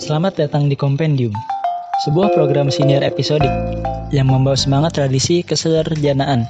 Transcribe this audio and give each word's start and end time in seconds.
Selamat 0.00 0.32
datang 0.32 0.72
di 0.72 0.80
Kompendium, 0.80 1.36
sebuah 2.08 2.32
program 2.32 2.72
senior 2.72 3.04
episodik 3.04 3.52
yang 4.08 4.32
membawa 4.32 4.56
semangat 4.56 4.96
tradisi 4.96 5.44
kesederjanaan. 5.44 6.48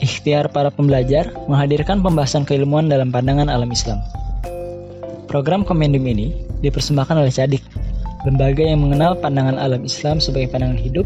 Ikhtiar 0.00 0.48
para 0.48 0.72
pembelajar 0.72 1.28
menghadirkan 1.44 2.00
pembahasan 2.00 2.48
keilmuan 2.48 2.88
dalam 2.88 3.12
pandangan 3.12 3.52
alam 3.52 3.68
Islam. 3.68 4.00
Program 5.28 5.60
Kompendium 5.60 6.08
ini 6.08 6.32
dipersembahkan 6.64 7.20
oleh 7.20 7.28
Cadik, 7.28 7.60
lembaga 8.24 8.64
yang 8.64 8.80
mengenal 8.80 9.12
pandangan 9.20 9.60
alam 9.60 9.84
Islam 9.84 10.16
sebagai 10.16 10.48
pandangan 10.48 10.80
hidup, 10.80 11.04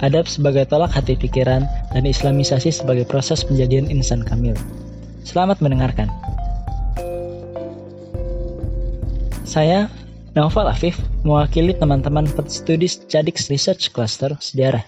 adab 0.00 0.24
sebagai 0.24 0.64
tolak 0.72 0.88
hati 0.88 1.20
pikiran, 1.20 1.68
dan 1.92 2.02
islamisasi 2.08 2.72
sebagai 2.72 3.04
proses 3.04 3.44
penjadian 3.44 3.92
insan 3.92 4.24
kamil. 4.24 4.56
Selamat 5.20 5.60
mendengarkan. 5.60 6.08
Saya 9.44 9.92
Naufal 10.30 10.70
Afif 10.70 10.94
mewakili 11.26 11.74
teman-teman 11.74 12.22
studi 12.46 12.86
Cadik 12.86 13.34
Research 13.50 13.90
Cluster 13.90 14.38
Sejarah. 14.38 14.86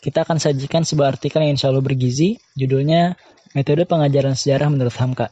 Kita 0.00 0.24
akan 0.24 0.40
sajikan 0.40 0.80
sebuah 0.80 1.12
artikel 1.12 1.44
yang 1.44 1.60
insya 1.60 1.68
Allah 1.68 1.84
bergizi, 1.84 2.40
judulnya 2.56 3.20
Metode 3.52 3.84
Pengajaran 3.84 4.32
Sejarah 4.32 4.72
Menurut 4.72 4.96
Hamka. 4.96 5.28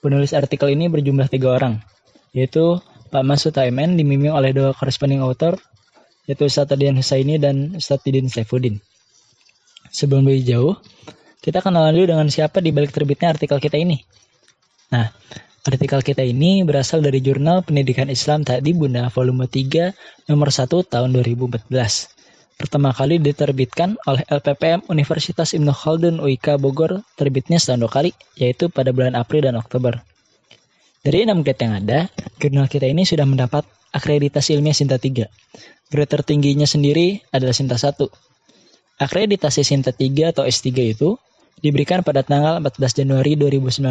Penulis 0.00 0.32
artikel 0.32 0.72
ini 0.72 0.88
berjumlah 0.88 1.28
tiga 1.28 1.60
orang, 1.60 1.84
yaitu 2.32 2.80
Pak 3.12 3.20
Masud 3.20 3.52
Taimen 3.52 4.00
dimimpin 4.00 4.32
oleh 4.32 4.56
dua 4.56 4.72
corresponding 4.72 5.20
author, 5.20 5.60
yaitu 6.24 6.48
Ustadz 6.48 6.72
Adian 6.72 6.96
Husaini 6.96 7.36
dan 7.36 7.76
Ustadz 7.76 8.00
Tidin 8.00 8.32
Saifuddin. 8.32 8.80
Sebelum 9.92 10.24
lebih 10.24 10.48
jauh, 10.48 10.80
kita 11.44 11.60
kenalan 11.60 11.92
dulu 11.92 12.16
dengan 12.16 12.32
siapa 12.32 12.64
di 12.64 12.72
balik 12.72 12.96
terbitnya 12.96 13.36
artikel 13.36 13.60
kita 13.60 13.76
ini. 13.76 14.00
Nah, 14.88 15.12
Artikel 15.62 16.02
kita 16.02 16.26
ini 16.26 16.66
berasal 16.66 17.06
dari 17.06 17.22
jurnal 17.22 17.62
Pendidikan 17.62 18.10
Islam 18.10 18.42
Tadi 18.42 18.74
Bunda 18.74 19.06
volume 19.14 19.46
3 19.46 19.94
nomor 20.26 20.50
1 20.50 20.66
tahun 20.66 21.14
2014. 21.14 21.70
Pertama 22.58 22.90
kali 22.90 23.22
diterbitkan 23.22 23.94
oleh 24.10 24.26
LPPM 24.26 24.82
Universitas 24.90 25.54
Ibnu 25.54 25.70
Khaldun 25.70 26.18
UIK 26.18 26.58
Bogor, 26.58 27.06
terbitnya 27.14 27.62
setahun 27.62 27.78
dua 27.78 27.92
kali, 27.94 28.10
yaitu 28.34 28.74
pada 28.74 28.90
bulan 28.90 29.14
April 29.14 29.46
dan 29.46 29.54
Oktober. 29.54 30.02
Dari 31.06 31.30
enam 31.30 31.46
grade 31.46 31.62
yang 31.62 31.78
ada, 31.78 32.10
jurnal 32.42 32.66
kita 32.66 32.90
ini 32.90 33.06
sudah 33.06 33.22
mendapat 33.22 33.62
akreditasi 33.94 34.58
ilmiah 34.58 34.74
Sinta 34.74 34.98
3. 34.98 35.30
Grade 35.94 36.10
tertingginya 36.10 36.66
sendiri 36.66 37.22
adalah 37.30 37.54
Sinta 37.54 37.78
1. 37.78 38.02
Akreditasi 38.98 39.62
Sinta 39.62 39.94
3 39.94 40.34
atau 40.34 40.42
S3 40.42 40.90
itu 40.90 41.14
diberikan 41.62 42.02
pada 42.02 42.26
tanggal 42.26 42.58
14 42.58 43.06
Januari 43.06 43.38
2019 43.38 43.86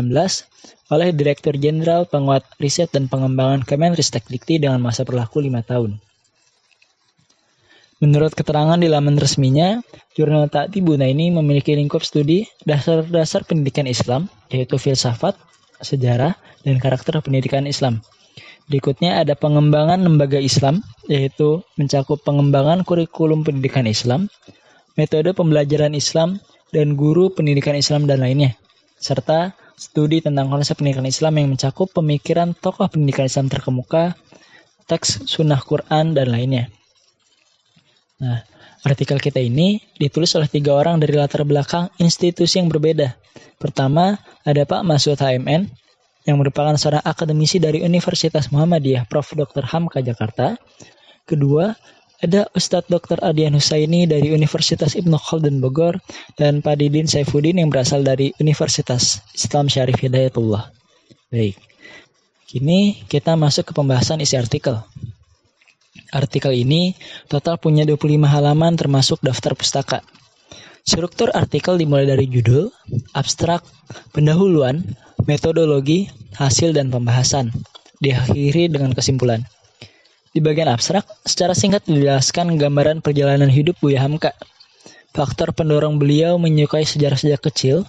oleh 0.91 1.09
Direktur 1.15 1.55
Jenderal 1.55 2.03
Penguat 2.05 2.43
Riset 2.59 2.91
dan 2.91 3.07
Pengembangan 3.07 3.63
Kemenristek 3.63 4.27
Dikti 4.27 4.59
dengan 4.59 4.83
masa 4.83 5.07
berlaku 5.07 5.39
5 5.39 5.63
tahun. 5.63 5.97
Menurut 8.01 8.33
keterangan 8.33 8.81
di 8.81 8.89
laman 8.89 9.15
resminya, 9.15 9.79
jurnal 10.17 10.49
Ta'tibuna 10.49 11.05
ini 11.05 11.29
memiliki 11.29 11.77
lingkup 11.77 12.01
studi 12.01 12.49
dasar-dasar 12.65 13.45
pendidikan 13.45 13.85
Islam, 13.85 14.25
yaitu 14.49 14.81
filsafat, 14.81 15.37
sejarah, 15.79 16.33
dan 16.65 16.81
karakter 16.81 17.21
pendidikan 17.21 17.69
Islam. 17.69 18.01
Berikutnya 18.65 19.21
ada 19.21 19.37
pengembangan 19.37 20.01
lembaga 20.01 20.41
Islam, 20.41 20.81
yaitu 21.05 21.61
mencakup 21.77 22.25
pengembangan 22.25 22.81
kurikulum 22.81 23.45
pendidikan 23.45 23.85
Islam, 23.85 24.33
metode 24.97 25.37
pembelajaran 25.37 25.93
Islam, 25.93 26.41
dan 26.71 26.95
guru 26.95 27.31
pendidikan 27.31 27.75
Islam 27.75 28.07
dan 28.07 28.23
lainnya, 28.23 28.55
serta 28.97 29.55
studi 29.75 30.23
tentang 30.23 30.47
konsep 30.47 30.79
pendidikan 30.79 31.07
Islam 31.07 31.37
yang 31.39 31.47
mencakup 31.51 31.91
pemikiran 31.91 32.55
tokoh 32.57 32.87
pendidikan 32.87 33.27
Islam 33.27 33.51
terkemuka, 33.51 34.15
teks 34.87 35.27
sunnah 35.27 35.59
Quran, 35.59 36.15
dan 36.15 36.31
lainnya. 36.31 36.71
Nah, 38.21 38.45
artikel 38.85 39.17
kita 39.17 39.41
ini 39.41 39.81
ditulis 39.97 40.31
oleh 40.37 40.47
tiga 40.47 40.77
orang 40.77 41.01
dari 41.01 41.17
latar 41.17 41.45
belakang 41.45 41.89
institusi 41.97 42.61
yang 42.61 42.69
berbeda. 42.69 43.13
Pertama, 43.57 44.17
ada 44.45 44.61
Pak 44.65 44.81
Masud 44.85 45.17
HMN, 45.17 45.69
yang 46.25 46.37
merupakan 46.37 46.73
seorang 46.77 47.01
akademisi 47.01 47.57
dari 47.57 47.81
Universitas 47.81 48.53
Muhammadiyah 48.53 49.09
Prof. 49.09 49.33
Dr. 49.33 49.65
Hamka 49.65 50.05
Jakarta. 50.05 50.53
Kedua, 51.25 51.73
ada 52.21 52.45
Ustadz 52.53 52.87
Dr. 52.87 53.17
Adian 53.25 53.57
Husaini 53.57 54.05
dari 54.05 54.29
Universitas 54.29 54.93
Ibnu 54.93 55.17
Khaldun 55.17 55.57
Bogor 55.57 55.97
dan 56.37 56.61
Pak 56.61 56.77
Didin 56.77 57.09
Saifuddin 57.09 57.57
yang 57.57 57.73
berasal 57.73 58.05
dari 58.05 58.29
Universitas 58.37 59.25
Islam 59.33 59.65
Syarif 59.65 59.97
Hidayatullah. 59.97 60.69
Baik. 61.33 61.57
Kini 62.45 63.01
kita 63.09 63.33
masuk 63.33 63.71
ke 63.71 63.73
pembahasan 63.73 64.21
isi 64.21 64.37
artikel. 64.37 64.77
Artikel 66.13 66.53
ini 66.53 66.93
total 67.25 67.57
punya 67.57 67.87
25 67.87 68.21
halaman 68.27 68.77
termasuk 68.77 69.17
daftar 69.25 69.57
pustaka. 69.57 69.99
Struktur 70.81 71.31
artikel 71.33 71.77
dimulai 71.77 72.09
dari 72.09 72.25
judul, 72.27 72.73
abstrak, 73.15 73.65
pendahuluan, 74.11 74.81
metodologi, 75.25 76.09
hasil 76.37 76.73
dan 76.75 76.89
pembahasan. 76.91 77.53
Diakhiri 78.01 78.67
dengan 78.69 78.91
kesimpulan. 78.97 79.45
Di 80.31 80.39
bagian 80.39 80.71
abstrak, 80.71 81.03
secara 81.27 81.51
singkat 81.51 81.83
dijelaskan 81.83 82.55
gambaran 82.55 83.03
perjalanan 83.03 83.51
hidup 83.51 83.75
Buya 83.83 83.99
Hamka. 83.99 84.31
Faktor 85.11 85.51
pendorong 85.51 85.99
beliau 85.99 86.39
menyukai 86.39 86.87
sejarah 86.87 87.19
sejak 87.19 87.43
kecil, 87.51 87.83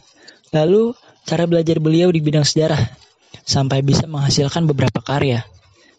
lalu 0.50 0.91
cara 1.22 1.47
belajar 1.47 1.78
beliau 1.78 2.10
di 2.10 2.19
bidang 2.19 2.42
sejarah, 2.42 2.82
sampai 3.47 3.86
bisa 3.86 4.10
menghasilkan 4.10 4.66
beberapa 4.66 4.98
karya. 4.98 5.47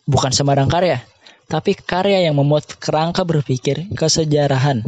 Bukan 0.04 0.36
sembarang 0.36 0.68
karya, 0.68 1.00
tapi 1.48 1.80
karya 1.80 2.28
yang 2.28 2.36
memuat 2.36 2.76
kerangka 2.76 3.24
berpikir 3.24 3.88
kesejarahan 3.96 4.84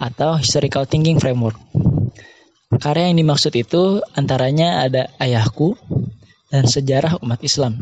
atau 0.00 0.40
historical 0.40 0.88
thinking 0.88 1.20
framework. 1.20 1.60
Karya 2.80 3.12
yang 3.12 3.20
dimaksud 3.20 3.52
itu 3.60 4.00
antaranya 4.16 4.88
ada 4.88 5.12
Ayahku 5.20 5.76
dan 6.48 6.64
Sejarah 6.64 7.20
Umat 7.20 7.44
Islam. 7.44 7.76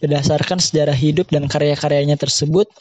Berdasarkan 0.00 0.58
sejarah 0.64 0.96
hidup 0.96 1.28
dan 1.28 1.44
karya-karyanya 1.44 2.16
tersebut, 2.16 2.72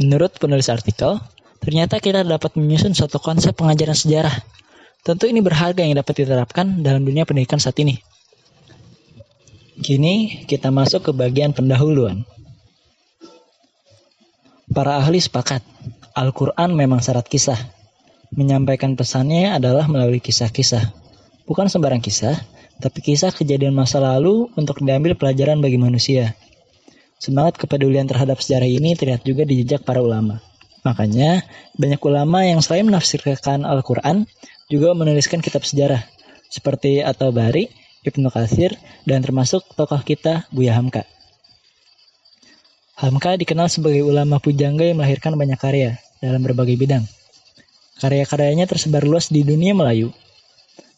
menurut 0.00 0.32
penulis 0.40 0.72
artikel, 0.72 1.20
ternyata 1.60 2.00
kita 2.00 2.24
dapat 2.24 2.56
menyusun 2.56 2.96
suatu 2.96 3.20
konsep 3.20 3.52
pengajaran 3.52 3.92
sejarah. 3.92 4.32
Tentu 5.04 5.28
ini 5.28 5.44
berharga 5.44 5.84
yang 5.84 6.00
dapat 6.00 6.24
diterapkan 6.24 6.80
dalam 6.80 7.04
dunia 7.04 7.28
pendidikan 7.28 7.60
saat 7.60 7.76
ini. 7.84 8.00
Kini 9.78 10.42
kita 10.48 10.74
masuk 10.74 11.06
ke 11.06 11.12
bagian 11.14 11.54
pendahuluan. 11.54 12.26
Para 14.72 14.98
ahli 14.98 15.22
sepakat, 15.22 15.62
Al-Quran 16.18 16.74
memang 16.74 16.98
syarat 16.98 17.28
kisah. 17.30 17.56
Menyampaikan 18.34 18.98
pesannya 18.98 19.54
adalah 19.54 19.88
melalui 19.88 20.20
kisah-kisah. 20.20 20.92
Bukan 21.48 21.70
sembarang 21.72 22.04
kisah, 22.04 22.36
tapi 22.78 23.02
kisah 23.02 23.34
kejadian 23.34 23.74
masa 23.74 23.98
lalu 23.98 24.46
untuk 24.54 24.78
diambil 24.82 25.18
pelajaran 25.18 25.58
bagi 25.58 25.78
manusia. 25.78 26.38
Semangat 27.18 27.58
kepedulian 27.58 28.06
terhadap 28.06 28.38
sejarah 28.38 28.70
ini 28.70 28.94
terlihat 28.94 29.26
juga 29.26 29.42
di 29.42 29.62
jejak 29.62 29.82
para 29.82 29.98
ulama. 29.98 30.38
Makanya, 30.86 31.42
banyak 31.74 31.98
ulama 32.06 32.46
yang 32.46 32.62
selain 32.62 32.86
menafsirkan 32.86 33.66
Al-Quran, 33.66 34.30
juga 34.70 34.94
menuliskan 34.94 35.42
kitab 35.42 35.66
sejarah, 35.66 36.06
seperti 36.46 37.02
At-Tabari, 37.02 37.66
Ibnu 38.06 38.30
Katsir, 38.30 38.78
dan 39.02 39.26
termasuk 39.26 39.66
tokoh 39.74 39.98
kita 40.06 40.46
Buya 40.54 40.78
Hamka. 40.78 41.02
Hamka 42.98 43.34
dikenal 43.34 43.66
sebagai 43.66 44.06
ulama 44.06 44.38
pujangga 44.38 44.86
yang 44.86 45.02
melahirkan 45.02 45.34
banyak 45.34 45.58
karya 45.58 45.98
dalam 46.22 46.38
berbagai 46.42 46.78
bidang. 46.78 47.02
Karya-karyanya 47.98 48.70
tersebar 48.70 49.02
luas 49.02 49.26
di 49.26 49.42
dunia 49.42 49.74
Melayu, 49.74 50.14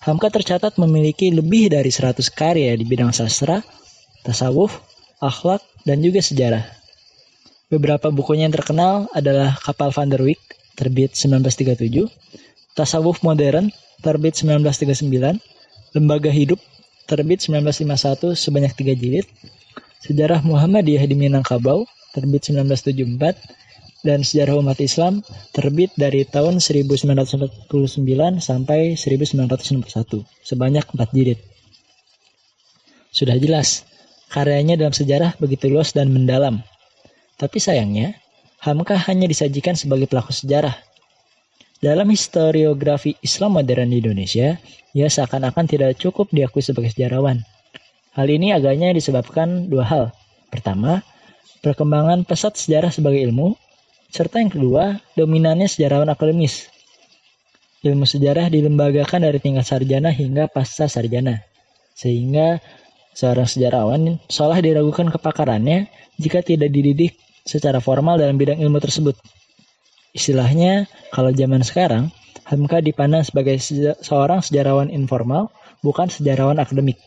Hamka 0.01 0.33
tercatat 0.33 0.81
memiliki 0.81 1.29
lebih 1.29 1.69
dari 1.69 1.93
100 1.93 2.25
karya 2.33 2.73
di 2.73 2.89
bidang 2.89 3.13
sastra, 3.13 3.61
tasawuf, 4.25 4.81
akhlak, 5.21 5.61
dan 5.85 6.01
juga 6.01 6.25
sejarah. 6.25 6.65
Beberapa 7.69 8.09
bukunya 8.09 8.49
yang 8.49 8.57
terkenal 8.57 9.13
adalah 9.13 9.53
Kapal 9.61 9.93
Van 9.93 10.09
der 10.09 10.25
Wijk, 10.25 10.41
terbit 10.73 11.13
1937, 11.13 12.09
Tasawuf 12.73 13.21
Modern, 13.21 13.69
terbit 14.01 14.41
1939, 14.41 15.37
Lembaga 15.93 16.33
Hidup, 16.33 16.59
terbit 17.05 17.45
1951 17.45 18.33
sebanyak 18.41 18.73
3 18.73 18.97
jilid, 18.97 19.29
Sejarah 20.01 20.41
Muhammadiyah 20.41 21.05
di 21.05 21.13
Minangkabau, 21.13 21.85
terbit 22.17 22.49
1974, 22.49 23.37
dan 24.01 24.25
Sejarah 24.25 24.57
Umat 24.57 24.81
Islam 24.81 25.21
terbit 25.53 25.93
dari 25.97 26.25
tahun 26.25 26.61
1949 26.61 27.69
sampai 28.41 28.97
1961 28.97 30.25
sebanyak 30.45 30.85
4 30.85 31.17
jilid. 31.17 31.39
Sudah 33.11 33.37
jelas, 33.37 33.85
karyanya 34.31 34.79
dalam 34.79 34.95
sejarah 34.95 35.37
begitu 35.37 35.69
luas 35.69 35.91
dan 35.91 36.15
mendalam. 36.15 36.63
Tapi 37.37 37.59
sayangnya, 37.59 38.17
Hamka 38.61 38.97
hanya 39.09 39.25
disajikan 39.25 39.75
sebagai 39.75 40.07
pelaku 40.07 40.37
sejarah. 40.37 40.77
Dalam 41.81 42.13
historiografi 42.13 43.17
Islam 43.25 43.57
modern 43.57 43.89
di 43.89 44.05
Indonesia, 44.05 44.61
ia 44.93 45.09
seakan-akan 45.09 45.65
tidak 45.65 45.97
cukup 45.97 46.29
diakui 46.29 46.61
sebagai 46.61 46.93
sejarawan. 46.93 47.41
Hal 48.13 48.29
ini 48.29 48.53
agaknya 48.53 48.93
disebabkan 48.93 49.73
dua 49.73 49.89
hal. 49.89 50.05
Pertama, 50.53 51.01
perkembangan 51.65 52.29
pesat 52.29 52.61
sejarah 52.61 52.93
sebagai 52.93 53.25
ilmu, 53.25 53.57
serta 54.11 54.43
yang 54.43 54.51
kedua, 54.51 54.99
dominannya 55.15 55.71
sejarawan 55.71 56.11
akademis. 56.11 56.67
Ilmu 57.81 58.05
sejarah 58.05 58.53
dilembagakan 58.53 59.25
dari 59.25 59.41
tingkat 59.41 59.65
sarjana 59.65 60.13
hingga 60.13 60.53
pasca 60.53 60.85
sarjana, 60.85 61.41
sehingga 61.97 62.61
seorang 63.17 63.49
sejarawan 63.49 64.21
seolah 64.29 64.61
diragukan 64.61 65.09
kepakarannya 65.09 65.89
jika 66.21 66.45
tidak 66.45 66.69
dididik 66.69 67.17
secara 67.49 67.81
formal 67.81 68.21
dalam 68.21 68.37
bidang 68.37 68.61
ilmu 68.61 68.77
tersebut. 68.85 69.17
Istilahnya, 70.13 70.91
kalau 71.15 71.33
zaman 71.33 71.65
sekarang, 71.65 72.13
Hamka 72.45 72.83
dipandang 72.83 73.23
sebagai 73.23 73.63
seorang 74.03 74.43
sejarawan 74.43 74.91
informal, 74.91 75.55
bukan 75.87 76.11
sejarawan 76.11 76.59
akademik. 76.59 76.99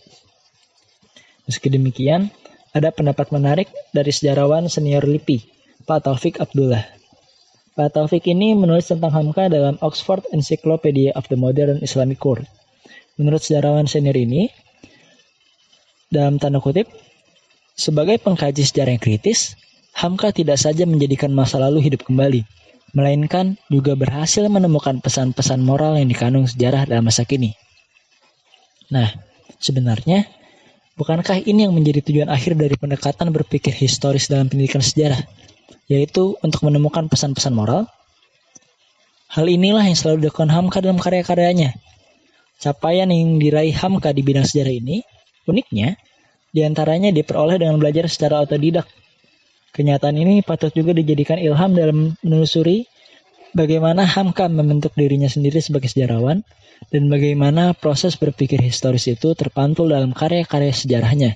Meski 1.45 1.67
demikian, 1.67 2.31
ada 2.71 2.89
pendapat 2.89 3.29
menarik 3.29 3.67
dari 3.91 4.09
sejarawan 4.09 4.71
senior 4.71 5.03
LIPI, 5.03 5.62
Pak 5.83 6.07
Taufik 6.07 6.39
Abdullah. 6.39 6.87
Pak 7.75 7.91
Taufik 7.91 8.23
ini 8.31 8.55
menulis 8.55 8.87
tentang 8.87 9.11
Hamka 9.11 9.51
dalam 9.51 9.75
Oxford 9.83 10.23
Encyclopedia 10.31 11.11
of 11.11 11.27
the 11.27 11.35
Modern 11.35 11.83
Islamic 11.83 12.23
World. 12.23 12.47
Menurut 13.19 13.43
sejarawan 13.43 13.83
senior 13.83 14.15
ini, 14.15 14.47
dalam 16.07 16.39
tanda 16.39 16.63
kutip, 16.63 16.87
sebagai 17.75 18.15
pengkaji 18.23 18.63
sejarah 18.63 18.95
yang 18.95 19.03
kritis, 19.03 19.59
Hamka 19.91 20.31
tidak 20.31 20.55
saja 20.55 20.87
menjadikan 20.87 21.35
masa 21.35 21.59
lalu 21.59 21.83
hidup 21.83 22.07
kembali, 22.07 22.47
melainkan 22.95 23.59
juga 23.67 23.99
berhasil 23.99 24.47
menemukan 24.47 25.03
pesan-pesan 25.03 25.59
moral 25.59 25.99
yang 25.99 26.07
dikandung 26.07 26.47
sejarah 26.47 26.87
dalam 26.87 27.03
masa 27.03 27.27
kini. 27.27 27.59
Nah, 28.87 29.11
sebenarnya, 29.59 30.31
bukankah 30.95 31.43
ini 31.43 31.67
yang 31.67 31.75
menjadi 31.75 31.99
tujuan 32.07 32.31
akhir 32.31 32.55
dari 32.55 32.79
pendekatan 32.79 33.35
berpikir 33.35 33.75
historis 33.75 34.31
dalam 34.31 34.47
pendidikan 34.47 34.79
sejarah, 34.79 35.19
yaitu 35.87 36.35
untuk 36.41 36.65
menemukan 36.65 37.07
pesan-pesan 37.07 37.53
moral? 37.53 37.87
Hal 39.33 39.49
inilah 39.49 39.83
yang 39.83 39.97
selalu 39.97 40.27
dilakukan 40.27 40.53
Hamka 40.53 40.79
dalam 40.79 41.01
karya-karyanya. 41.01 41.73
Capaian 42.61 43.09
yang 43.09 43.41
diraih 43.41 43.73
Hamka 43.73 44.13
di 44.13 44.21
bidang 44.21 44.45
sejarah 44.45 44.73
ini, 44.77 45.01
uniknya, 45.49 45.97
di 46.53 46.61
antaranya 46.61 47.09
diperoleh 47.09 47.57
dengan 47.57 47.81
belajar 47.81 48.05
secara 48.05 48.45
otodidak 48.45 48.85
Kenyataan 49.73 50.21
ini 50.21 50.45
patut 50.45 50.69
juga 50.69 50.93
dijadikan 50.93 51.41
ilham 51.41 51.73
dalam 51.73 52.13
menelusuri 52.21 52.85
bagaimana 53.57 54.05
Hamka 54.05 54.45
membentuk 54.45 54.93
dirinya 54.93 55.25
sendiri 55.25 55.65
sebagai 55.65 55.89
sejarawan 55.89 56.45
dan 56.93 57.09
bagaimana 57.09 57.73
proses 57.73 58.13
berpikir 58.13 58.61
historis 58.61 59.09
itu 59.09 59.33
terpantul 59.33 59.89
dalam 59.89 60.13
karya-karya 60.13 60.69
sejarahnya 60.69 61.33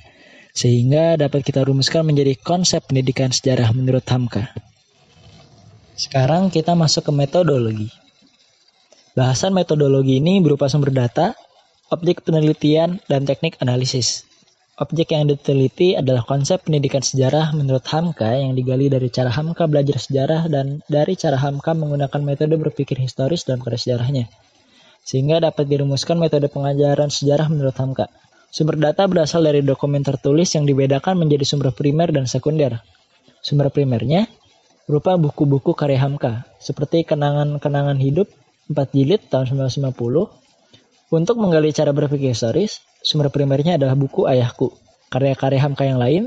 sehingga 0.57 1.21
dapat 1.21 1.45
kita 1.45 1.61
rumuskan 1.61 2.01
menjadi 2.01 2.33
konsep 2.41 2.81
pendidikan 2.89 3.29
sejarah 3.29 3.69
menurut 3.77 4.01
Hamka. 4.09 4.49
Sekarang 5.93 6.49
kita 6.49 6.73
masuk 6.73 7.05
ke 7.05 7.11
metodologi. 7.13 7.93
Bahasan 9.13 9.53
metodologi 9.53 10.17
ini 10.17 10.41
berupa 10.41 10.65
sumber 10.65 10.89
data, 10.89 11.37
objek 11.93 12.25
penelitian, 12.25 12.97
dan 13.05 13.29
teknik 13.29 13.61
analisis. 13.61 14.25
Objek 14.81 15.13
yang 15.13 15.29
diteliti 15.29 15.93
adalah 15.93 16.25
konsep 16.25 16.65
pendidikan 16.65 17.05
sejarah 17.05 17.53
menurut 17.53 17.85
Hamka 17.93 18.29
yang 18.33 18.57
digali 18.57 18.89
dari 18.89 19.13
cara 19.13 19.29
Hamka 19.29 19.69
belajar 19.69 20.01
sejarah 20.01 20.49
dan 20.49 20.81
dari 20.89 21.13
cara 21.17 21.37
Hamka 21.37 21.77
menggunakan 21.77 22.21
metode 22.21 22.57
berpikir 22.57 22.97
historis 22.97 23.45
dalam 23.45 23.61
karya 23.61 23.77
sejarahnya. 23.77 24.25
Sehingga 25.05 25.37
dapat 25.37 25.69
dirumuskan 25.69 26.17
metode 26.17 26.49
pengajaran 26.49 27.09
sejarah 27.09 27.45
menurut 27.49 27.77
Hamka. 27.77 28.09
Sumber 28.47 28.79
data 28.79 29.03
berasal 29.05 29.43
dari 29.43 29.59
dokumen 29.61 30.01
tertulis 30.01 30.49
yang 30.55 30.63
dibedakan 30.63 31.19
menjadi 31.19 31.43
sumber 31.43 31.75
primer 31.75 32.09
dan 32.09 32.25
sekunder. 32.25 32.79
Sumber 33.43 33.69
primernya 33.69 34.25
berupa 34.87 35.19
buku-buku 35.19 35.75
karya 35.75 35.99
Hamka, 35.99 36.47
seperti 36.57 37.03
Kenangan-kenangan 37.03 37.99
hidup 37.99 38.31
4 38.71 38.95
jilid 38.95 39.21
tahun 39.27 39.51
1950, 39.67 40.31
untuk 41.07 41.35
menggali 41.39 41.71
cara 41.71 41.95
berpikir 41.95 42.35
historis, 42.35 42.83
sumber 42.99 43.31
primernya 43.31 43.79
adalah 43.79 43.95
buku 43.95 44.27
Ayahku, 44.27 44.75
karya-karya 45.07 45.59
Hamka 45.63 45.87
yang 45.87 45.99
lain, 45.99 46.23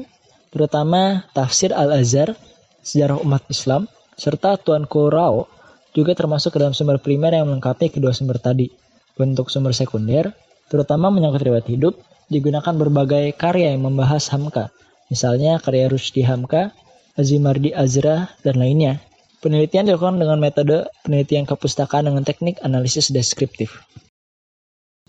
terutama 0.48 1.28
Tafsir 1.36 1.72
Al-Azhar, 1.76 2.32
Sejarah 2.80 3.20
Umat 3.20 3.44
Islam, 3.52 3.88
serta 4.16 4.56
Tuan 4.56 4.88
Rao 4.88 5.48
juga 5.92 6.16
termasuk 6.16 6.56
ke 6.56 6.58
dalam 6.64 6.72
sumber 6.72 6.96
primer 6.96 7.36
yang 7.36 7.48
melengkapi 7.52 7.92
kedua 7.92 8.16
sumber 8.16 8.40
tadi. 8.40 8.72
Bentuk 9.20 9.52
sumber 9.52 9.76
sekunder, 9.76 10.32
terutama 10.72 11.12
menyangkut 11.12 11.44
riwayat 11.44 11.68
hidup, 11.68 12.00
digunakan 12.30 12.72
berbagai 12.72 13.34
karya 13.34 13.74
yang 13.74 13.90
membahas 13.90 14.30
Hamka, 14.30 14.70
misalnya 15.10 15.58
karya 15.58 15.90
Rusdi 15.90 16.22
Hamka, 16.22 16.70
Azimardi 17.18 17.74
Azra, 17.74 18.30
dan 18.46 18.56
lainnya. 18.62 19.02
Penelitian 19.42 19.88
dilakukan 19.88 20.20
dengan 20.20 20.38
metode 20.38 20.86
penelitian 21.02 21.48
kepustakaan 21.48 22.06
dengan 22.06 22.22
teknik 22.22 22.62
analisis 22.62 23.10
deskriptif. 23.10 23.82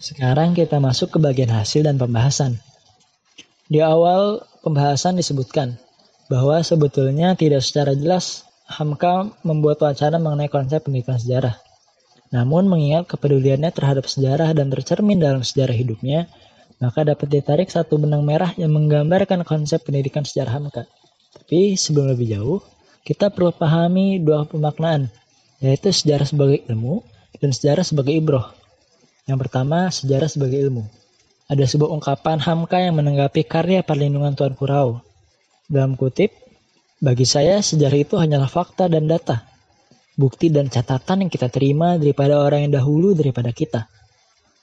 Sekarang 0.01 0.57
kita 0.57 0.81
masuk 0.81 1.13
ke 1.13 1.17
bagian 1.21 1.53
hasil 1.53 1.85
dan 1.85 2.01
pembahasan. 2.01 2.57
Di 3.69 3.85
awal 3.85 4.41
pembahasan 4.65 5.19
disebutkan 5.19 5.77
bahwa 6.31 6.63
sebetulnya 6.63 7.37
tidak 7.37 7.61
secara 7.61 7.93
jelas 7.93 8.47
Hamka 8.71 9.29
membuat 9.43 9.83
wacana 9.83 10.15
mengenai 10.15 10.47
konsep 10.47 10.87
pendidikan 10.87 11.19
sejarah. 11.19 11.59
Namun 12.31 12.71
mengingat 12.71 13.11
kepeduliannya 13.11 13.67
terhadap 13.75 14.07
sejarah 14.07 14.55
dan 14.55 14.71
tercermin 14.71 15.19
dalam 15.19 15.43
sejarah 15.43 15.75
hidupnya, 15.75 16.31
maka 16.81 17.05
dapat 17.05 17.29
ditarik 17.29 17.69
satu 17.69 18.01
benang 18.01 18.25
merah 18.25 18.49
yang 18.57 18.73
menggambarkan 18.73 19.45
konsep 19.45 19.85
pendidikan 19.85 20.25
sejarah 20.25 20.57
Hamka. 20.57 20.89
Tapi 21.37 21.77
sebelum 21.77 22.09
lebih 22.09 22.33
jauh, 22.33 22.59
kita 23.05 23.29
perlu 23.29 23.53
pahami 23.53 24.17
dua 24.17 24.49
pemaknaan, 24.49 25.13
yaitu 25.61 25.93
sejarah 25.93 26.25
sebagai 26.25 26.65
ilmu 26.65 27.05
dan 27.37 27.53
sejarah 27.53 27.85
sebagai 27.85 28.17
ibroh. 28.17 28.49
Yang 29.29 29.47
pertama, 29.47 29.93
sejarah 29.93 30.25
sebagai 30.25 30.57
ilmu. 30.57 30.89
Ada 31.45 31.69
sebuah 31.69 31.93
ungkapan 32.01 32.41
Hamka 32.41 32.81
yang 32.81 32.97
menanggapi 32.97 33.45
karya 33.45 33.85
perlindungan 33.85 34.33
Tuan 34.33 34.57
Kurau. 34.57 35.05
Dalam 35.69 35.93
kutip, 35.93 36.33
bagi 36.97 37.29
saya 37.29 37.61
sejarah 37.61 37.99
itu 38.01 38.15
hanyalah 38.17 38.49
fakta 38.49 38.89
dan 38.89 39.05
data. 39.05 39.45
Bukti 40.17 40.49
dan 40.49 40.67
catatan 40.67 41.25
yang 41.25 41.31
kita 41.31 41.47
terima 41.47 41.95
daripada 42.01 42.41
orang 42.41 42.67
yang 42.67 42.73
dahulu 42.73 43.13
daripada 43.13 43.53
kita. 43.53 43.85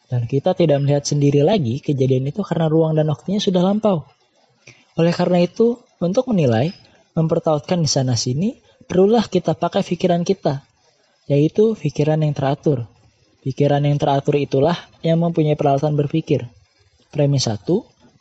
Dan 0.08 0.24
kita 0.24 0.56
tidak 0.56 0.80
melihat 0.80 1.04
sendiri 1.04 1.44
lagi 1.44 1.84
kejadian 1.84 2.32
itu 2.32 2.40
karena 2.40 2.66
ruang 2.66 2.96
dan 2.96 3.08
waktunya 3.12 3.38
sudah 3.38 3.60
lampau. 3.60 4.08
Oleh 4.96 5.12
karena 5.12 5.44
itu, 5.44 5.78
untuk 6.00 6.32
menilai, 6.32 6.72
mempertautkan 7.12 7.84
di 7.84 7.90
sana 7.90 8.16
sini, 8.16 8.56
perlulah 8.88 9.28
kita 9.28 9.52
pakai 9.52 9.84
pikiran 9.84 10.24
kita, 10.24 10.64
yaitu 11.28 11.76
pikiran 11.76 12.24
yang 12.24 12.32
teratur, 12.32 12.88
Pikiran 13.38 13.86
yang 13.86 14.02
teratur 14.02 14.34
itulah 14.34 14.74
yang 14.98 15.22
mempunyai 15.22 15.54
peralatan 15.54 15.94
berpikir. 15.94 16.50
Premis 17.14 17.46
1, 17.46 17.64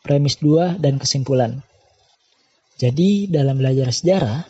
premis 0.00 0.38
2, 0.38 0.78
dan 0.78 0.96
kesimpulan. 0.96 1.58
Jadi, 2.78 3.26
dalam 3.26 3.58
belajar 3.58 3.90
sejarah, 3.90 4.46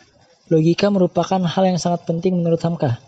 logika 0.53 0.93
merupakan 0.93 1.41
hal 1.41 1.63
yang 1.65 1.81
sangat 1.81 2.05
penting 2.05 2.37
menurut 2.37 2.61
Hamka. 2.61 3.01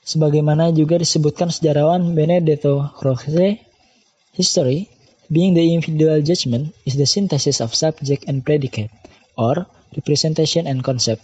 Sebagaimana 0.00 0.72
juga 0.72 0.96
disebutkan 0.96 1.52
sejarawan 1.52 2.16
Benedetto 2.16 2.88
Croce, 2.96 3.60
history, 4.32 4.88
being 5.28 5.52
the 5.52 5.62
individual 5.62 6.24
judgment, 6.24 6.72
is 6.88 6.96
the 6.96 7.06
synthesis 7.06 7.60
of 7.60 7.76
subject 7.76 8.24
and 8.26 8.42
predicate, 8.42 8.90
or 9.36 9.68
representation 9.92 10.64
and 10.64 10.80
concept. 10.82 11.20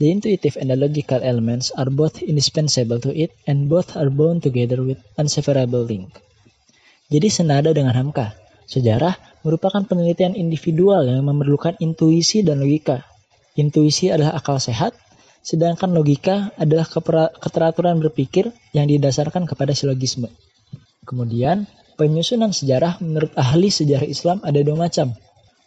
The 0.00 0.08
intuitive 0.08 0.56
and 0.56 0.72
the 0.72 0.80
logical 0.80 1.20
elements 1.20 1.68
are 1.76 1.92
both 1.92 2.24
indispensable 2.24 3.04
to 3.04 3.12
it 3.12 3.36
and 3.44 3.68
both 3.68 3.92
are 4.00 4.08
bound 4.08 4.40
together 4.40 4.80
with 4.80 4.96
unseverable 5.20 5.84
link. 5.84 6.08
Jadi 7.12 7.28
senada 7.28 7.74
dengan 7.76 7.92
Hamka, 7.92 8.32
sejarah 8.64 9.18
merupakan 9.44 9.84
penelitian 9.84 10.32
individual 10.32 11.04
yang 11.04 11.26
memerlukan 11.28 11.76
intuisi 11.84 12.40
dan 12.40 12.64
logika. 12.64 13.04
Intuisi 13.60 14.08
adalah 14.08 14.40
akal 14.40 14.56
sehat, 14.56 14.96
sedangkan 15.40 15.90
logika 15.90 16.52
adalah 16.60 16.86
keteraturan 17.40 18.00
berpikir 18.00 18.52
yang 18.76 18.86
didasarkan 18.86 19.48
kepada 19.48 19.72
silogisme. 19.72 20.28
Kemudian, 21.04 21.64
penyusunan 21.96 22.52
sejarah 22.52 23.00
menurut 23.00 23.32
ahli 23.36 23.72
sejarah 23.72 24.06
Islam 24.06 24.38
ada 24.44 24.60
dua 24.60 24.76
macam. 24.76 25.16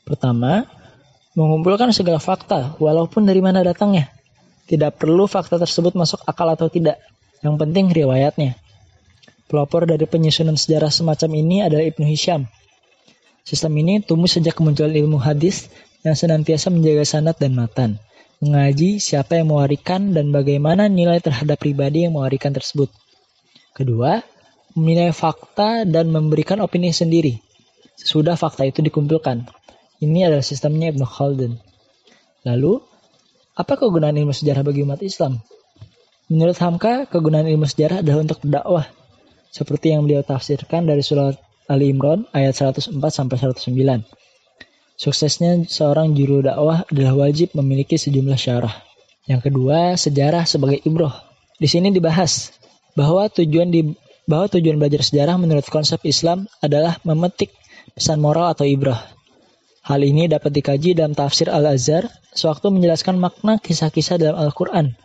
Pertama, 0.05 0.65
mengumpulkan 1.33 1.89
segala 1.93 2.21
fakta 2.21 2.77
walaupun 2.77 3.25
dari 3.25 3.41
mana 3.41 3.65
datangnya. 3.65 4.09
Tidak 4.63 4.95
perlu 4.95 5.27
fakta 5.27 5.59
tersebut 5.59 5.93
masuk 5.97 6.23
akal 6.23 6.47
atau 6.47 6.71
tidak. 6.71 7.01
Yang 7.43 7.55
penting 7.59 7.85
riwayatnya. 7.91 8.55
Pelopor 9.51 9.83
dari 9.83 10.07
penyusunan 10.07 10.55
sejarah 10.55 10.89
semacam 10.89 11.29
ini 11.35 11.61
adalah 11.61 11.83
Ibnu 11.83 12.07
Hisham. 12.07 12.47
Sistem 13.43 13.75
ini 13.83 13.99
tumbuh 13.99 14.31
sejak 14.31 14.55
kemunculan 14.55 14.95
ilmu 14.95 15.19
hadis 15.19 15.67
yang 16.07 16.15
senantiasa 16.15 16.71
menjaga 16.71 17.03
sanat 17.03 17.35
dan 17.35 17.51
matan. 17.51 17.99
Mengaji 18.43 18.99
siapa 18.99 19.39
yang 19.39 19.55
mewarikan 19.55 20.11
dan 20.11 20.35
bagaimana 20.35 20.91
nilai 20.91 21.23
terhadap 21.23 21.63
pribadi 21.63 22.03
yang 22.03 22.19
mewarikan 22.19 22.51
tersebut. 22.51 22.91
Kedua, 23.71 24.19
menilai 24.75 25.15
fakta 25.15 25.87
dan 25.87 26.11
memberikan 26.11 26.59
opini 26.59 26.91
sendiri. 26.91 27.39
Sesudah 27.95 28.35
fakta 28.35 28.67
itu 28.67 28.83
dikumpulkan. 28.83 29.47
Ini 30.03 30.27
adalah 30.27 30.43
sistemnya 30.43 30.91
Ibnu 30.91 31.07
Khaldun. 31.07 31.55
Lalu, 32.43 32.83
Apa 33.53 33.77
kegunaan 33.77 34.17
ilmu 34.17 34.33
sejarah 34.33 34.65
bagi 34.65 34.81
umat 34.81 34.97
Islam? 35.05 35.37
Menurut 36.25 36.57
Hamka, 36.57 37.05
kegunaan 37.05 37.45
ilmu 37.45 37.69
sejarah 37.69 38.01
adalah 38.01 38.25
untuk 38.25 38.41
berdakwah. 38.41 38.89
Seperti 39.53 39.93
yang 39.93 40.09
beliau 40.09 40.25
tafsirkan 40.25 40.89
dari 40.89 41.05
surat 41.05 41.37
Ali 41.69 41.93
Imran 41.93 42.25
ayat 42.33 42.57
104 42.57 42.97
sampai 43.13 43.37
109. 43.37 44.01
Suksesnya 44.93 45.65
seorang 45.65 46.13
juru 46.13 46.45
dakwah 46.45 46.85
adalah 46.85 47.27
wajib 47.27 47.53
memiliki 47.57 47.97
sejumlah 47.97 48.37
syarah. 48.37 48.75
Yang 49.25 49.49
kedua, 49.49 49.97
sejarah 49.97 50.45
sebagai 50.45 50.83
ibroh. 50.85 51.13
Di 51.57 51.65
sini 51.65 51.89
dibahas 51.89 52.53
bahwa 52.93 53.25
tujuan 53.31 53.71
di 53.73 53.81
bahwa 54.23 54.47
tujuan 54.47 54.79
belajar 54.79 55.03
sejarah 55.03 55.35
menurut 55.35 55.67
konsep 55.67 55.99
Islam 56.07 56.47
adalah 56.63 56.99
memetik 57.03 57.51
pesan 57.91 58.23
moral 58.23 58.55
atau 58.55 58.63
ibrah. 58.63 58.99
Hal 59.83 59.99
ini 59.99 60.31
dapat 60.31 60.55
dikaji 60.55 60.95
dalam 60.95 61.11
tafsir 61.11 61.51
Al-Azhar 61.51 62.07
sewaktu 62.31 62.71
menjelaskan 62.71 63.19
makna 63.19 63.59
kisah-kisah 63.59 64.15
dalam 64.15 64.39
Al-Quran. 64.39 64.95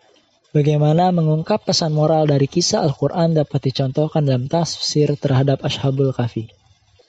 Bagaimana 0.54 1.10
mengungkap 1.10 1.66
pesan 1.66 1.92
moral 1.92 2.30
dari 2.30 2.46
kisah 2.46 2.86
Al-Quran 2.86 3.34
dapat 3.34 3.58
dicontohkan 3.68 4.22
dalam 4.22 4.46
tafsir 4.46 5.18
terhadap 5.18 5.66
Ashabul 5.66 6.14
Kafi. 6.14 6.57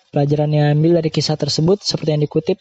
Pelajaran 0.09 0.49
yang 0.49 0.73
ambil 0.73 0.97
dari 0.97 1.13
kisah 1.13 1.37
tersebut 1.37 1.85
seperti 1.85 2.17
yang 2.17 2.23
dikutip 2.25 2.57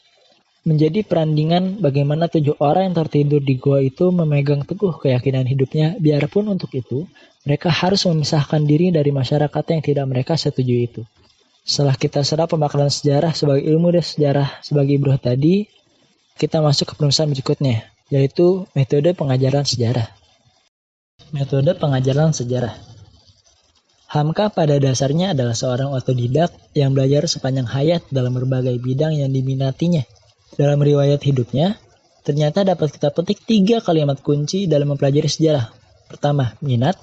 menjadi 0.68 1.00
perandingan 1.00 1.80
bagaimana 1.80 2.28
tujuh 2.28 2.60
orang 2.60 2.92
yang 2.92 2.96
tertidur 3.00 3.40
di 3.40 3.56
gua 3.56 3.80
itu 3.80 4.12
memegang 4.12 4.68
teguh 4.68 5.00
keyakinan 5.00 5.48
hidupnya 5.48 5.96
biarpun 5.96 6.44
untuk 6.52 6.68
itu 6.76 7.08
mereka 7.48 7.72
harus 7.72 8.04
memisahkan 8.04 8.68
diri 8.68 8.92
dari 8.92 9.08
masyarakat 9.08 9.64
yang 9.64 9.80
tidak 9.80 10.04
mereka 10.04 10.36
setuju 10.36 10.74
itu. 10.76 11.02
Setelah 11.64 11.96
kita 11.96 12.20
serap 12.20 12.52
pemakaran 12.52 12.92
sejarah 12.92 13.32
sebagai 13.32 13.64
ilmu 13.64 13.96
dan 13.96 14.04
sejarah 14.04 14.48
sebagai 14.60 15.00
ibrah 15.00 15.16
tadi, 15.16 15.64
kita 16.36 16.60
masuk 16.60 16.92
ke 16.92 16.94
penulisan 17.00 17.32
berikutnya, 17.32 17.88
yaitu 18.12 18.68
metode 18.76 19.16
pengajaran 19.16 19.64
sejarah. 19.64 20.12
Metode 21.32 21.72
pengajaran 21.80 22.36
sejarah 22.36 22.97
Hamka 24.08 24.48
pada 24.48 24.80
dasarnya 24.80 25.36
adalah 25.36 25.52
seorang 25.52 25.92
otodidak 25.92 26.48
yang 26.72 26.96
belajar 26.96 27.28
sepanjang 27.28 27.68
hayat 27.68 28.08
dalam 28.08 28.32
berbagai 28.32 28.80
bidang 28.80 29.12
yang 29.12 29.28
diminatinya. 29.28 30.00
Dalam 30.56 30.80
riwayat 30.80 31.20
hidupnya, 31.20 31.76
ternyata 32.24 32.64
dapat 32.64 32.88
kita 32.88 33.12
petik 33.12 33.44
tiga 33.44 33.84
kalimat 33.84 34.16
kunci 34.24 34.64
dalam 34.64 34.96
mempelajari 34.96 35.28
sejarah. 35.28 35.68
Pertama, 36.08 36.56
minat. 36.64 36.96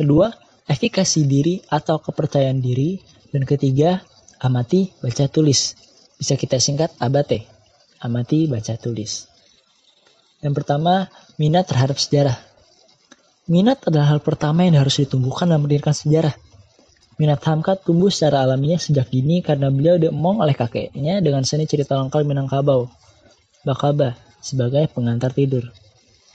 Kedua, 0.00 0.32
efikasi 0.64 1.28
diri 1.28 1.60
atau 1.68 2.00
kepercayaan 2.00 2.64
diri. 2.64 2.96
Dan 3.28 3.44
ketiga, 3.44 4.00
amati, 4.40 4.96
baca, 5.04 5.28
tulis. 5.28 5.76
Bisa 6.16 6.40
kita 6.40 6.56
singkat 6.56 6.96
abate. 7.04 7.44
Amati, 8.00 8.48
baca, 8.48 8.80
tulis. 8.80 9.28
Yang 10.40 10.64
pertama, 10.64 11.12
minat 11.36 11.68
terhadap 11.68 12.00
sejarah. 12.00 12.49
Minat 13.50 13.82
adalah 13.82 14.14
hal 14.14 14.20
pertama 14.22 14.62
yang 14.62 14.78
harus 14.78 15.02
ditumbuhkan 15.02 15.50
dalam 15.50 15.66
mendirikan 15.66 15.90
sejarah. 15.90 16.38
Minat 17.18 17.42
Hamka 17.42 17.74
tumbuh 17.74 18.06
secara 18.06 18.46
alamiah 18.46 18.78
sejak 18.78 19.10
dini 19.10 19.42
karena 19.42 19.74
beliau 19.74 19.98
diemong 19.98 20.38
oleh 20.38 20.54
kakeknya 20.54 21.18
dengan 21.18 21.42
seni 21.42 21.66
cerita 21.66 21.98
lokal 21.98 22.22
Minangkabau, 22.22 22.86
Bakaba, 23.66 24.14
sebagai 24.38 24.86
pengantar 24.94 25.34
tidur. 25.34 25.66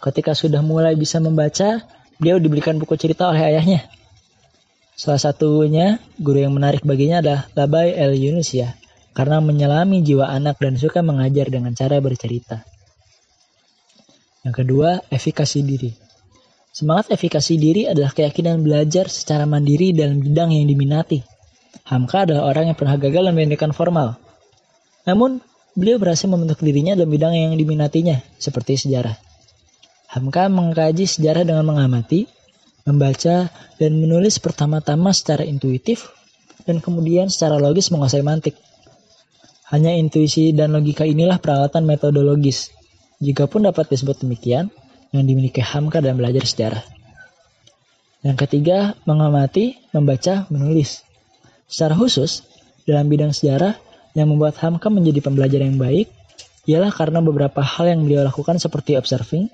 Ketika 0.03 0.35
sudah 0.35 0.59
mulai 0.59 0.99
bisa 0.99 1.23
membaca, 1.23 1.87
beliau 2.19 2.35
diberikan 2.35 2.75
buku 2.75 2.99
cerita 2.99 3.31
oleh 3.31 3.47
ayahnya. 3.47 3.87
Salah 4.99 5.23
satunya, 5.23 6.03
guru 6.19 6.43
yang 6.43 6.51
menarik 6.51 6.83
baginya 6.83 7.23
adalah 7.23 7.41
Labai 7.55 7.95
El 7.95 8.19
Yunusia, 8.19 8.75
karena 9.15 9.39
menyelami 9.39 10.03
jiwa 10.03 10.27
anak 10.27 10.59
dan 10.59 10.75
suka 10.75 10.99
mengajar 10.99 11.47
dengan 11.47 11.71
cara 11.71 11.95
bercerita. 12.03 12.67
Yang 14.43 14.55
kedua, 14.67 14.99
efikasi 15.07 15.63
diri. 15.63 16.04
Semangat 16.75 17.07
efikasi 17.07 17.55
diri 17.55 17.87
adalah 17.87 18.11
keyakinan 18.11 18.59
belajar 18.59 19.07
secara 19.07 19.47
mandiri 19.47 19.95
dalam 19.95 20.19
bidang 20.19 20.51
yang 20.51 20.67
diminati. 20.67 21.23
Hamka 21.87 22.27
adalah 22.27 22.51
orang 22.51 22.67
yang 22.67 22.75
pernah 22.75 22.99
gagal 22.99 23.23
dalam 23.23 23.39
pendidikan 23.39 23.71
formal. 23.71 24.19
Namun, 25.07 25.39
beliau 25.71 25.95
berhasil 26.03 26.27
membentuk 26.27 26.59
dirinya 26.59 26.91
dalam 26.91 27.15
bidang 27.15 27.31
yang 27.31 27.55
diminatinya, 27.55 28.19
seperti 28.35 28.75
sejarah. 28.75 29.15
Hamka 30.19 30.51
mengkaji 30.51 31.07
sejarah 31.07 31.47
dengan 31.47 31.63
mengamati, 31.63 32.27
membaca, 32.83 33.47
dan 33.79 33.91
menulis 33.95 34.35
pertama-tama 34.43 35.15
secara 35.15 35.47
intuitif 35.47 36.11
dan 36.67 36.83
kemudian 36.83 37.31
secara 37.31 37.55
logis 37.55 37.87
menguasai 37.87 38.19
mantik. 38.19 38.59
Hanya 39.71 39.95
intuisi 39.95 40.51
dan 40.51 40.75
logika 40.75 41.07
inilah 41.07 41.39
peralatan 41.39 41.87
metodologis. 41.87 42.75
Jikapun 43.23 43.63
dapat 43.63 43.87
disebut 43.87 44.27
demikian, 44.27 44.75
yang 45.13 45.27
dimiliki 45.27 45.61
Hamka 45.61 46.01
dalam 46.01 46.21
belajar 46.21 46.45
sejarah. 46.47 46.83
Yang 48.25 48.37
ketiga, 48.47 48.97
mengamati, 49.05 49.77
membaca, 49.93 50.49
menulis. 50.49 51.05
Secara 51.69 51.93
khusus, 51.93 52.41
dalam 52.89 53.05
bidang 53.05 53.29
sejarah, 53.29 53.77
yang 54.17 54.31
membuat 54.31 54.57
Hamka 54.63 54.89
menjadi 54.89 55.21
pembelajar 55.21 55.61
yang 55.61 55.77
baik, 55.77 56.09
ialah 56.65 56.89
karena 56.89 57.21
beberapa 57.21 57.61
hal 57.61 57.85
yang 57.93 58.01
beliau 58.07 58.25
lakukan 58.25 58.57
seperti 58.57 58.97
observing, 58.97 59.51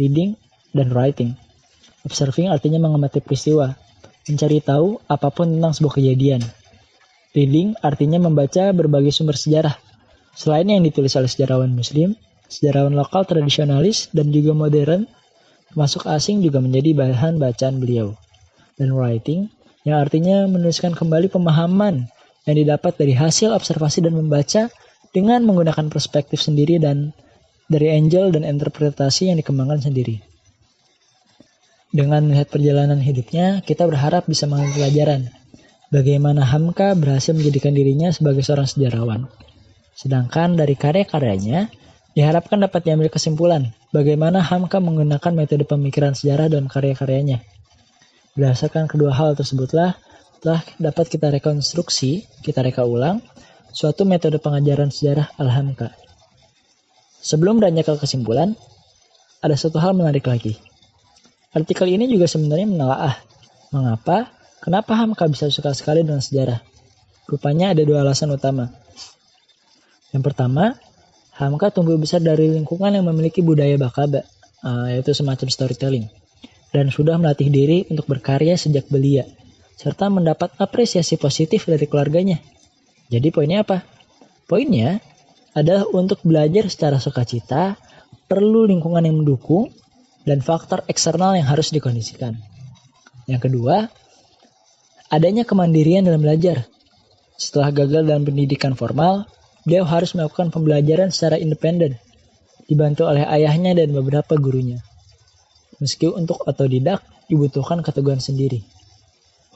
reading, 0.00 0.40
dan 0.72 0.88
writing. 0.94 1.36
Observing 2.08 2.48
artinya 2.48 2.80
mengamati 2.80 3.20
peristiwa, 3.20 3.76
mencari 4.24 4.64
tahu 4.64 5.00
apa 5.04 5.28
pun 5.28 5.52
tentang 5.52 5.76
sebuah 5.76 6.00
kejadian. 6.00 6.40
Reading 7.36 7.76
artinya 7.84 8.16
membaca 8.22 8.72
berbagai 8.72 9.12
sumber 9.12 9.36
sejarah, 9.36 9.76
selain 10.32 10.64
yang 10.64 10.80
ditulis 10.80 11.12
oleh 11.18 11.28
sejarawan 11.28 11.72
muslim, 11.72 12.16
sejarawan 12.48 12.94
lokal 12.94 13.24
tradisionalis, 13.26 14.12
dan 14.14 14.30
juga 14.30 14.52
modern, 14.56 15.08
termasuk 15.72 16.06
asing 16.06 16.40
juga 16.44 16.62
menjadi 16.62 16.94
bahan 16.94 17.40
bacaan 17.42 17.82
beliau. 17.82 18.14
Dan 18.78 18.94
writing, 18.94 19.50
yang 19.84 20.00
artinya 20.00 20.48
menuliskan 20.48 20.96
kembali 20.96 21.28
pemahaman 21.28 22.08
yang 22.44 22.56
didapat 22.56 22.96
dari 22.96 23.12
hasil 23.16 23.52
observasi 23.52 24.04
dan 24.04 24.16
membaca 24.16 24.72
dengan 25.14 25.46
menggunakan 25.46 25.88
perspektif 25.88 26.42
sendiri 26.42 26.80
dan 26.82 27.14
dari 27.70 27.92
angel 27.92 28.34
dan 28.34 28.44
interpretasi 28.44 29.32
yang 29.32 29.38
dikembangkan 29.40 29.80
sendiri. 29.88 30.20
Dengan 31.94 32.26
melihat 32.26 32.50
perjalanan 32.50 32.98
hidupnya, 32.98 33.62
kita 33.62 33.86
berharap 33.86 34.26
bisa 34.26 34.50
mengambil 34.50 34.82
pelajaran 34.82 35.30
bagaimana 35.94 36.42
Hamka 36.42 36.98
berhasil 36.98 37.30
menjadikan 37.30 37.70
dirinya 37.70 38.10
sebagai 38.10 38.42
seorang 38.42 38.66
sejarawan. 38.66 39.30
Sedangkan 39.94 40.58
dari 40.58 40.74
karya-karyanya, 40.74 41.70
diharapkan 42.14 42.62
dapat 42.62 42.86
diambil 42.86 43.10
kesimpulan 43.10 43.74
bagaimana 43.90 44.38
Hamka 44.38 44.78
menggunakan 44.78 45.32
metode 45.34 45.66
pemikiran 45.66 46.14
sejarah 46.14 46.46
dalam 46.46 46.70
karya-karyanya. 46.70 47.42
Berdasarkan 48.38 48.90
kedua 48.90 49.14
hal 49.14 49.38
tersebutlah, 49.38 49.94
telah 50.42 50.62
dapat 50.78 51.06
kita 51.10 51.30
rekonstruksi, 51.30 52.26
kita 52.42 52.62
reka 52.62 52.82
ulang, 52.82 53.22
suatu 53.74 54.06
metode 54.06 54.38
pengajaran 54.38 54.90
sejarah 54.90 55.34
Al-Hamka. 55.38 55.94
Sebelum 57.22 57.62
beranjak 57.62 57.94
ke 57.94 58.06
kesimpulan, 58.06 58.54
ada 59.42 59.54
satu 59.58 59.78
hal 59.82 59.94
menarik 59.94 60.26
lagi. 60.26 60.58
Artikel 61.54 61.90
ini 61.90 62.10
juga 62.10 62.26
sebenarnya 62.26 62.66
menelaah 62.66 63.14
mengapa, 63.70 64.30
kenapa 64.62 64.98
Hamka 64.98 65.26
bisa 65.30 65.50
suka 65.50 65.70
sekali 65.74 66.02
dengan 66.02 66.22
sejarah. 66.22 66.58
Rupanya 67.30 67.74
ada 67.74 67.82
dua 67.86 68.02
alasan 68.02 68.34
utama. 68.34 68.70
Yang 70.10 70.22
pertama, 70.30 70.78
Hamka 71.34 71.74
tumbuh 71.74 71.98
besar 71.98 72.22
dari 72.22 72.46
lingkungan 72.46 72.94
yang 72.94 73.10
memiliki 73.10 73.42
budaya 73.42 73.74
bakaba, 73.74 74.22
uh, 74.62 74.86
yaitu 74.86 75.10
semacam 75.10 75.50
storytelling, 75.50 76.06
dan 76.70 76.94
sudah 76.94 77.18
melatih 77.18 77.50
diri 77.50 77.90
untuk 77.90 78.06
berkarya 78.06 78.54
sejak 78.54 78.86
belia, 78.86 79.26
serta 79.74 80.06
mendapat 80.14 80.54
apresiasi 80.62 81.18
positif 81.18 81.66
dari 81.66 81.90
keluarganya. 81.90 82.38
Jadi 83.10 83.34
poinnya 83.34 83.66
apa? 83.66 83.82
Poinnya 84.46 85.02
adalah 85.58 85.90
untuk 85.90 86.22
belajar 86.22 86.70
secara 86.70 87.02
sukacita, 87.02 87.74
perlu 88.30 88.70
lingkungan 88.70 89.02
yang 89.02 89.18
mendukung, 89.18 89.74
dan 90.22 90.38
faktor 90.38 90.86
eksternal 90.86 91.34
yang 91.34 91.50
harus 91.50 91.74
dikondisikan. 91.74 92.38
Yang 93.26 93.50
kedua, 93.50 93.90
adanya 95.10 95.42
kemandirian 95.42 96.06
dalam 96.06 96.22
belajar. 96.22 96.64
Setelah 97.34 97.74
gagal 97.74 98.06
dalam 98.06 98.22
pendidikan 98.22 98.78
formal, 98.78 99.26
beliau 99.64 99.84
harus 99.88 100.12
melakukan 100.12 100.52
pembelajaran 100.52 101.08
secara 101.10 101.40
independen, 101.40 101.96
dibantu 102.68 103.08
oleh 103.08 103.24
ayahnya 103.24 103.76
dan 103.76 103.92
beberapa 103.92 104.36
gurunya. 104.36 104.80
Meski 105.80 106.08
untuk 106.08 106.44
otodidak 106.44 107.02
dibutuhkan 107.26 107.80
keteguhan 107.80 108.20
sendiri. 108.22 108.62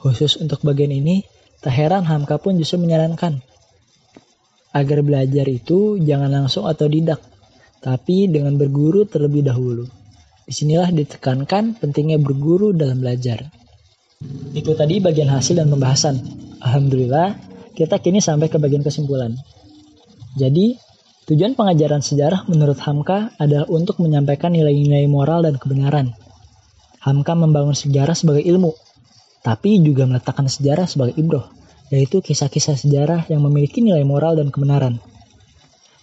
Khusus 0.01 0.37
untuk 0.41 0.61
bagian 0.65 0.91
ini, 0.91 1.23
tak 1.63 1.73
heran 1.77 2.05
Hamka 2.05 2.41
pun 2.41 2.57
justru 2.57 2.81
menyarankan 2.81 3.39
agar 4.69 5.01
belajar 5.01 5.45
itu 5.49 5.97
jangan 5.97 6.29
langsung 6.29 6.69
otodidak, 6.69 7.17
tapi 7.81 8.29
dengan 8.29 8.53
berguru 8.55 9.05
terlebih 9.09 9.45
dahulu. 9.45 9.85
Di 10.45 10.53
sinilah 10.53 10.89
ditekankan 10.89 11.77
pentingnya 11.77 12.17
berguru 12.17 12.73
dalam 12.73 13.01
belajar. 13.01 13.49
Itu 14.53 14.73
tadi 14.73 14.97
bagian 14.97 15.29
hasil 15.29 15.61
dan 15.61 15.69
pembahasan. 15.69 16.17
Alhamdulillah, 16.59 17.37
kita 17.77 18.01
kini 18.01 18.19
sampai 18.19 18.49
ke 18.49 18.57
bagian 18.57 18.81
kesimpulan. 18.81 19.37
Jadi, 20.37 20.77
Tujuan 21.29 21.53
pengajaran 21.53 22.01
sejarah 22.01 22.49
menurut 22.49 22.81
Hamka 22.81 23.29
adalah 23.37 23.69
untuk 23.69 24.01
menyampaikan 24.01 24.49
nilai-nilai 24.49 25.05
moral 25.05 25.45
dan 25.45 25.61
kebenaran. 25.61 26.17
Hamka 27.05 27.37
membangun 27.37 27.77
sejarah 27.77 28.17
sebagai 28.17 28.41
ilmu, 28.49 28.73
tapi 29.45 29.77
juga 29.77 30.09
meletakkan 30.09 30.49
sejarah 30.49 30.89
sebagai 30.89 31.21
ibroh, 31.21 31.45
yaitu 31.93 32.25
kisah-kisah 32.25 32.81
sejarah 32.81 33.29
yang 33.29 33.45
memiliki 33.45 33.77
nilai 33.77 34.01
moral 34.01 34.41
dan 34.41 34.49
kebenaran. 34.49 34.97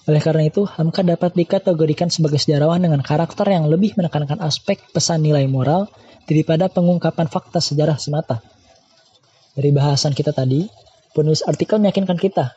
Oleh 0.07 0.23
karena 0.23 0.47
itu, 0.47 0.63
Hamka 0.63 1.03
dapat 1.03 1.35
dikategorikan 1.35 2.07
sebagai 2.07 2.39
sejarawan 2.39 2.79
dengan 2.79 3.03
karakter 3.03 3.51
yang 3.51 3.67
lebih 3.67 3.99
menekankan 3.99 4.39
aspek 4.39 4.79
pesan 4.95 5.27
nilai 5.27 5.51
moral 5.51 5.91
daripada 6.31 6.71
pengungkapan 6.71 7.27
fakta 7.27 7.59
sejarah 7.59 7.99
semata. 7.99 8.39
Dari 9.59 9.75
bahasan 9.75 10.15
kita 10.15 10.31
tadi, 10.31 10.71
penulis 11.19 11.43
artikel 11.43 11.83
meyakinkan 11.83 12.15
kita 12.15 12.55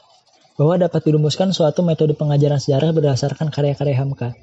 bahwa 0.59 0.75
dapat 0.75 1.07
dirumuskan 1.07 1.55
suatu 1.55 1.79
metode 1.87 2.19
pengajaran 2.19 2.59
sejarah 2.59 2.91
berdasarkan 2.91 3.47
karya-karya 3.47 3.95
Hamka, 3.95 4.35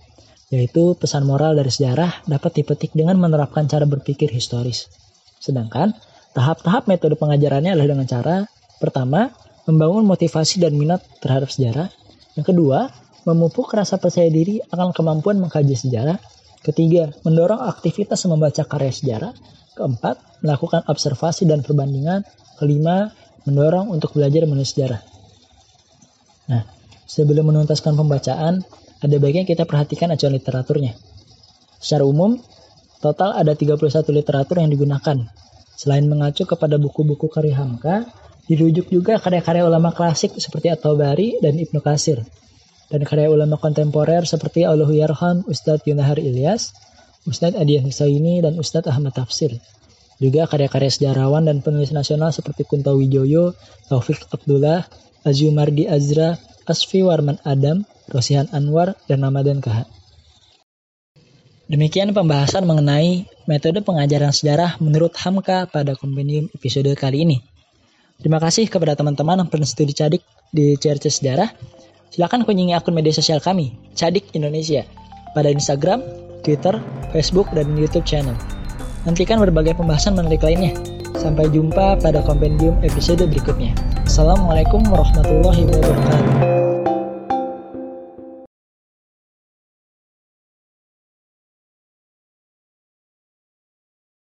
yaitu 0.48 0.96
pesan 0.96 1.28
moral 1.28 1.52
dari 1.60 1.68
sejarah 1.68 2.24
dapat 2.24 2.64
dipetik 2.64 2.96
dengan 2.96 3.20
menerapkan 3.20 3.68
cara 3.68 3.84
berpikir 3.84 4.32
historis. 4.32 4.88
Sedangkan, 5.36 5.92
tahap-tahap 6.32 6.88
metode 6.88 7.20
pengajarannya 7.20 7.76
adalah 7.76 7.92
dengan 7.92 8.08
cara, 8.08 8.36
pertama, 8.80 9.28
membangun 9.68 10.08
motivasi 10.08 10.64
dan 10.64 10.72
minat 10.72 11.04
terhadap 11.20 11.52
sejarah, 11.52 11.92
yang 12.36 12.44
kedua, 12.44 12.92
memupuk 13.24 13.72
rasa 13.72 13.96
percaya 13.96 14.28
diri 14.28 14.60
akan 14.68 14.92
kemampuan 14.92 15.40
mengkaji 15.40 15.72
sejarah. 15.72 16.20
Ketiga, 16.60 17.08
mendorong 17.24 17.64
aktivitas 17.64 18.20
membaca 18.28 18.62
karya 18.68 18.92
sejarah. 18.92 19.32
Keempat, 19.72 20.44
melakukan 20.44 20.84
observasi 20.84 21.48
dan 21.48 21.64
perbandingan. 21.64 22.28
Kelima, 22.60 23.08
mendorong 23.48 23.88
untuk 23.88 24.12
belajar 24.12 24.44
menulis 24.44 24.76
sejarah. 24.76 25.15
Nah, 26.46 26.62
sebelum 27.06 27.50
menuntaskan 27.50 27.94
pembacaan, 27.94 28.62
ada 29.02 29.16
baiknya 29.20 29.44
kita 29.46 29.66
perhatikan 29.66 30.10
acuan 30.14 30.34
literaturnya. 30.34 30.94
Secara 31.78 32.06
umum, 32.06 32.38
total 33.04 33.36
ada 33.36 33.52
31 33.52 34.10
literatur 34.14 34.62
yang 34.62 34.70
digunakan. 34.72 35.18
Selain 35.76 36.06
mengacu 36.08 36.48
kepada 36.48 36.80
buku-buku 36.80 37.28
karya 37.28 37.60
Hamka, 37.60 38.08
Dirujuk 38.46 38.86
juga 38.94 39.18
karya-karya 39.18 39.66
ulama 39.66 39.90
klasik 39.90 40.38
seperti 40.38 40.70
At-Tabari 40.70 41.42
dan 41.42 41.58
Ibnu 41.58 41.82
Kasir. 41.82 42.22
Dan 42.86 43.02
karya 43.02 43.26
ulama 43.26 43.58
kontemporer 43.58 44.22
seperti 44.22 44.62
Allahu 44.62 44.94
Yarham, 44.94 45.42
Ustadz 45.50 45.82
Yunahar 45.82 46.22
Ilyas, 46.22 46.70
Ustadz 47.26 47.58
Adian 47.58 47.82
Husaini, 47.82 48.38
dan 48.38 48.54
Ustadz 48.54 48.86
Ahmad 48.86 49.18
Tafsir. 49.18 49.58
Juga 50.22 50.46
karya-karya 50.46 50.90
sejarawan 50.94 51.50
dan 51.50 51.58
penulis 51.58 51.90
nasional 51.90 52.30
seperti 52.30 52.62
Kunto 52.62 52.94
Wijoyo, 52.94 53.58
Taufik 53.90 54.30
Abdullah, 54.30 54.86
Azumardi 55.26 55.90
Azra, 55.90 56.38
Asfi 56.70 57.02
Warman 57.02 57.42
Adam, 57.42 57.82
Rosihan 58.06 58.46
Anwar, 58.54 58.94
dan 59.10 59.26
Ramadan 59.26 59.58
Kaha. 59.58 59.90
Demikian 61.66 62.14
pembahasan 62.14 62.62
mengenai 62.62 63.26
metode 63.50 63.82
pengajaran 63.82 64.30
sejarah 64.30 64.78
menurut 64.78 65.10
Hamka 65.18 65.66
pada 65.66 65.98
kompendium 65.98 66.46
episode 66.54 66.94
kali 66.94 67.26
ini. 67.26 67.42
Terima 68.22 68.38
kasih 68.38 68.70
kepada 68.70 68.94
teman-teman 68.94 69.42
yang 69.42 69.50
pernah 69.50 69.66
studi 69.66 69.90
Cadik 69.90 70.22
di 70.54 70.78
CRC 70.78 71.10
Sejarah. 71.10 71.50
Silakan 72.14 72.46
kunjungi 72.46 72.70
akun 72.70 72.94
media 72.94 73.10
sosial 73.10 73.42
kami, 73.42 73.74
Cadik 73.98 74.30
Indonesia, 74.38 74.86
pada 75.34 75.50
Instagram, 75.50 76.06
Twitter, 76.46 76.78
Facebook, 77.10 77.50
dan 77.50 77.74
YouTube 77.74 78.06
channel. 78.06 78.38
Nantikan 79.02 79.42
berbagai 79.42 79.74
pembahasan 79.74 80.14
menarik 80.14 80.46
lainnya. 80.46 80.95
Sampai 81.16 81.48
jumpa 81.50 81.96
pada 81.98 82.20
kompendium 82.22 82.76
episode 82.84 83.24
berikutnya. 83.26 83.72
Assalamualaikum 84.04 84.84
warahmatullahi 84.86 85.64
wabarakatuh. 85.66 86.55